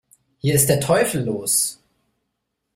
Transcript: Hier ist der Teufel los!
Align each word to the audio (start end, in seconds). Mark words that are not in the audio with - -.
Hier 0.39 0.55
ist 0.55 0.67
der 0.67 0.79
Teufel 0.79 1.23
los! 1.25 1.79